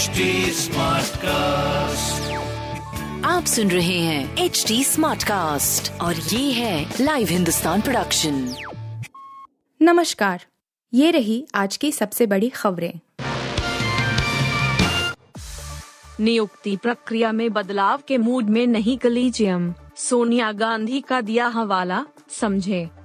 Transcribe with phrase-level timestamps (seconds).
[0.00, 0.06] HD
[1.16, 2.32] cast
[3.26, 8.54] आप सुन रहे हैं एच डी स्मार्ट कास्ट और ये है लाइव हिंदुस्तान प्रोडक्शन
[9.82, 10.44] नमस्कार
[10.94, 13.00] ये रही आज की सबसे बड़ी खबरें।
[16.20, 22.04] नियुक्ति प्रक्रिया में बदलाव के मूड में नहीं कलीजियम। सोनिया गांधी का दिया हवाला
[22.40, 22.99] समझे।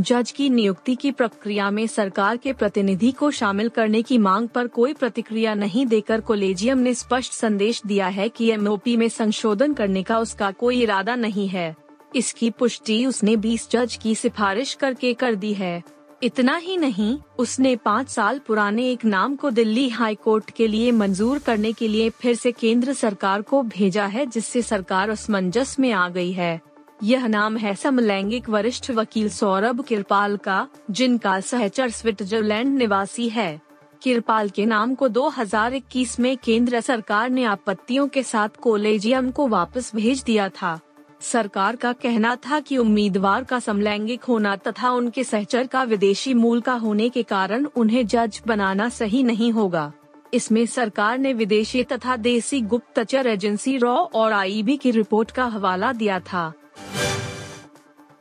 [0.00, 4.66] जज की नियुक्ति की प्रक्रिया में सरकार के प्रतिनिधि को शामिल करने की मांग पर
[4.66, 10.02] कोई प्रतिक्रिया नहीं देकर कोलेजियम ने स्पष्ट संदेश दिया है कि एमओपी में संशोधन करने
[10.02, 11.76] का उसका कोई इरादा नहीं है।
[12.16, 15.82] इसकी पुष्टि उसने 20 जज की सिफारिश करके कर दी है।
[16.22, 20.92] इतना ही नहीं, उसने पाँच साल पुराने एक नाम को दिल्ली हाई कोर्ट के लिए
[20.92, 25.92] मंजूर करने के लिए फिर से केंद्र सरकार को भेजा है जिससे सरकार असमंजस में
[25.92, 26.60] आ गई है।
[27.04, 33.60] यह नाम है समलैंगिक वरिष्ठ वकील सौरभ किरपाल का, जिनका सहचर स्विट्जरलैंड निवासी है।
[34.02, 39.94] किरपाल के नाम को 2021 में केंद्र सरकार ने आपत्तियों के साथ कोलेजियम को वापस
[39.94, 40.80] भेज दिया था।
[41.20, 46.60] सरकार का कहना था कि उम्मीदवार का समलैंगिक होना तथा उनके सहचर का विदेशी मूल
[46.60, 49.92] का होने के कारण उन्हें जज बनाना सही नहीं होगा।
[50.34, 55.92] इसमें सरकार ने विदेशी तथा देसी गुप्तचर एजेंसी रॉ और आईबी की रिपोर्ट का हवाला
[55.92, 56.52] दिया था।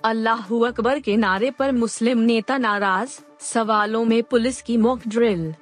[0.04, 5.54] अल्लाह अकबर के नारे पर मुस्लिम नेता नाराज़, सवालों में पुलिस की मॉक ड्रिल।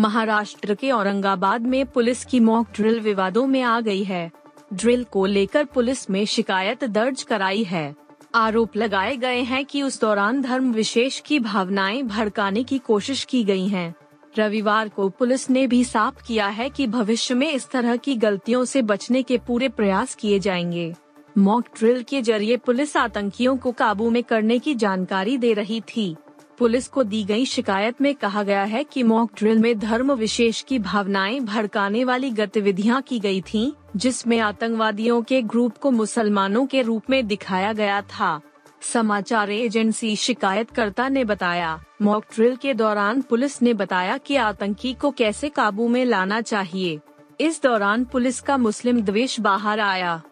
[0.00, 4.32] महाराष्ट्र के औरंगाबाद में पुलिस की मॉक ड्रिल विवादों में आ गई है।
[4.74, 7.96] ड्रिल को लेकर पुलिस में शिकायत दर्ज कराई है।
[8.34, 13.44] आरोप लगाए गए हैं कि उस दौरान धर्म विशेष की भावनाएँ भड़काने की कोशिश की
[13.44, 13.94] गई हैं।
[14.38, 18.64] रविवार को पुलिस ने भी साफ़ किया है कि भविष्य में इस तरह की गलतियों
[18.64, 20.94] से बचने के पूरे प्रयास किए जाएँगे।
[21.38, 26.16] मॉक ड्रिल के ज़रिए पुलिस आतंकियों को काबू में करने की जानकारी दे रही थी।
[26.58, 30.62] पुलिस को दी गई शिकायत में कहा गया है कि मॉक ड्रिल में धर्म विशेष
[30.62, 36.82] की भावनाएँ भड़काने वाली गतिविधियाँ की गई थीं, जिसमें आतंकवादियों के ग्रुप को मुसलमानों के
[36.82, 38.40] रूप में दिखाया गया था।
[38.82, 45.10] समाचार एजेंसी शिकायतकर्ता ने बताया मॉक ड्रिल के दौरान पुलिस ने बताया कि आतंकी को
[45.10, 46.98] कैसे काबू में लाना चाहिए।
[47.40, 50.22] इस दौरान पुलिस का मुस्लिम द्वेष बाहर आया।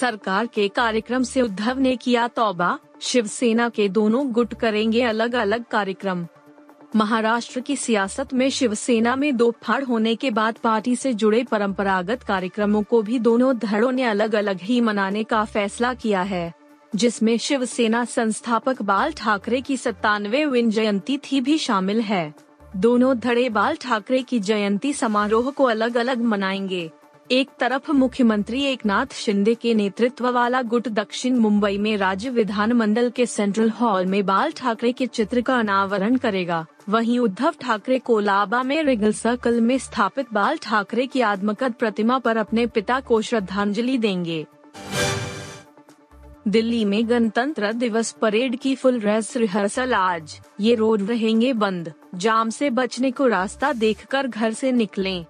[0.00, 5.64] सरकार के कार्यक्रम से उद्धव ने किया तौबा, शिवसेना के दोनों गुट करेंगे अलग अलग
[5.64, 6.26] कार्यक्रम।
[6.96, 12.22] महाराष्ट्र की सियासत में शिवसेना में दो फाड़ होने के बाद पार्टी से जुड़े परंपरागत
[12.22, 16.52] कार्यक्रमों को भी दोनों धड़ों ने अलग अलग ही मनाने का फैसला किया है,
[16.94, 22.34] जिसमें शिवसेना संस्थापक बाल ठाकरे की सत्तानवे विन जयंती थी भी शामिल है।
[22.76, 26.90] दोनों धड़े बाल ठाकरे की जयंती समारोह को अलग अलग मनाएँगे।
[27.30, 33.26] एक तरफ़ मुख्यमंत्री एकनाथ शिंदे के नेतृत्व वाला गुट दक्षिण मुंबई में राज्य विधानमंडल के
[33.26, 38.82] सेंट्रल हॉल में बाल ठाकरे के चित्र का अनावरण करेगा। वहीं उद्धव ठाकरे कोलाबा में
[38.82, 44.46] रिगल सर्कल में स्थापित बाल ठाकरे की आत्मकद प्रतिमा पर अपने पिता को श्रद्धांजलि देंगे।
[46.48, 52.50] दिल्ली में गणतंत्र दिवस परेड की फुल ड्रेस रिहर्सल आज। ये रोड रहेंगे बंद। जाम
[52.50, 55.24] से बचने को रास्ता देखकर घर से निकलें।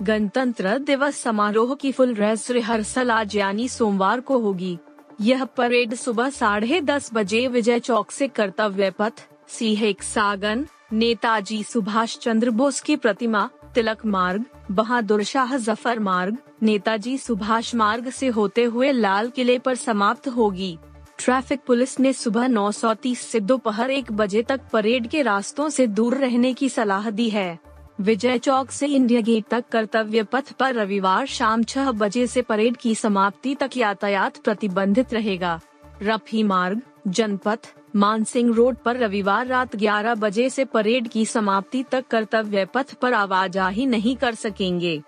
[0.00, 4.78] गणतंत्र दिवस समारोह की फुल ड्रेस रिहर्सल आज यानी सोमवार को होगी।
[5.20, 9.12] यह परेड सुबह साढ़े दस बजे विजय चौक से कर्तव्य पथ,
[9.48, 17.16] सीहेक सागन, नेताजी सुभाष चंद्र बोस की प्रतिमा, तिलक मार्ग, बहादुर शाह ज़फ़र मार्ग, नेताजी
[17.18, 20.76] सुभाष मार्ग से होते हुए लाल किले पर समाप्त होगी।
[21.18, 26.16] ट्रैफ़िक पुलिस ने सुबह 9:30 से दोपहर एक बजे तक परेड के रास्तों से दूर
[26.16, 27.58] रहने की सलाह दी है।
[28.00, 32.76] विजय चौक से इंडिया गेट तक कर्तव्य पथ पर रविवार शाम छह बजे से परेड
[32.76, 35.60] की समाप्ति तक यातायात प्रतिबंधित रहेगा।
[36.02, 37.58] रफी मार्ग, जनपथ,
[37.96, 43.12] मानसिंह रोड पर रविवार रात 11 बजे से परेड की समाप्ति तक कर्तव्य पथ पर
[43.12, 45.02] आवाजाही नहीं कर सकेंगे।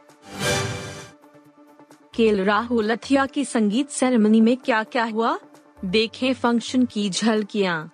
[2.15, 5.39] केल राहुल अथिया की संगीत सेरेमनी में क्या क्या हुआ?
[5.85, 7.91] देखें फ़ंक्शन की झलकियाँ।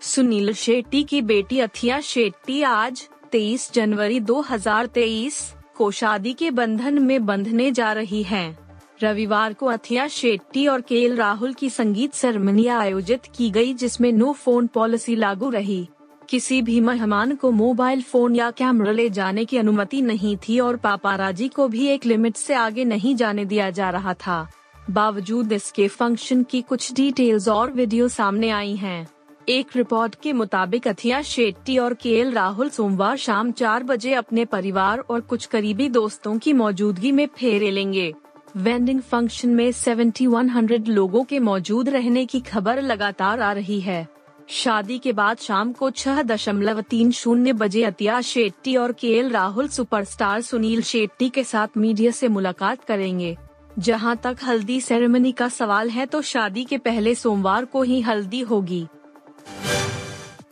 [0.00, 5.34] सुनील शेट्टी की बेटी अथिया शेट्टी आज 23 जनवरी 2023
[5.76, 8.58] को शादी के बंधन में बंधने जा रही हैं।
[9.02, 14.32] रविवार को अथिया शेट्टी और के राहुल की संगीत सेरेमनी आयोजित की गई, जिसमें नो
[14.32, 15.88] फ़ोन पॉलिसी लागू रही
[16.28, 20.76] किसी भी मेहमान को मोबाइल फ़ोन या कैमरा ले जाने की अनुमति नहीं थी और
[20.76, 24.46] पापाराजी को भी एक लिमिट से आगे नहीं जाने दिया जा रहा था
[24.90, 29.06] बावजूद इसके फ़ंक्शन की कुछ डिटेल्स और वीडियो सामने आई हैं।
[29.48, 34.98] एक रिपोर्ट के मुताबिक अथिया शेट्टी और केएल राहुल सोमवार शाम चार बजे अपने परिवार
[34.98, 38.12] और कुछ करीबी दोस्तों की मौजूदगी में फेरे लेंगे।
[38.56, 44.06] वेंडिंग फ़ंक्शन में 7100 लोगों के मौजूद रहने की खबर लगातार आ रही है।
[44.48, 49.68] शादी के बाद शाम को छह दशमलव तीन शून्य बजे अतिया शेट्टी और के राहुल
[49.68, 53.36] सुपरस्टार सुनील शेट्टी के साथ मीडिया से मुलाकात करेंगे।
[53.78, 58.40] जहाँ तक हल्दी सेरेमनी का सवाल है तो शादी के पहले सोमवार को ही हल्दी
[58.40, 58.86] होगी।